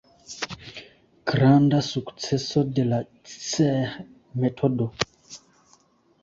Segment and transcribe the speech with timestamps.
[1.31, 2.99] Granda sukceso de la
[3.35, 4.89] Cseh-metodo.